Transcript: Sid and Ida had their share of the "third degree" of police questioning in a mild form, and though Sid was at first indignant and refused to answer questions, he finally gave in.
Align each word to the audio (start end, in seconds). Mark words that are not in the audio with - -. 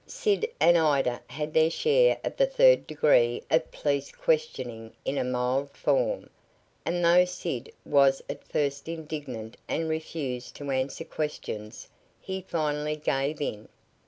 Sid 0.07 0.49
and 0.59 0.79
Ida 0.79 1.21
had 1.27 1.53
their 1.53 1.69
share 1.69 2.17
of 2.23 2.35
the 2.35 2.47
"third 2.47 2.87
degree" 2.87 3.43
of 3.51 3.69
police 3.71 4.11
questioning 4.11 4.93
in 5.05 5.15
a 5.19 5.23
mild 5.23 5.69
form, 5.77 6.27
and 6.83 7.05
though 7.05 7.23
Sid 7.23 7.71
was 7.85 8.19
at 8.27 8.43
first 8.45 8.87
indignant 8.89 9.57
and 9.67 9.87
refused 9.87 10.55
to 10.55 10.71
answer 10.71 11.05
questions, 11.05 11.87
he 12.19 12.41
finally 12.41 12.95
gave 12.95 13.39
in. 13.41 13.67